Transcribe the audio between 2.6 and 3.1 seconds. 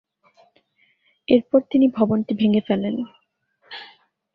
ফেলেন।